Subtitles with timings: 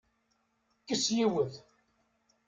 [0.81, 1.53] Kkes yiwet!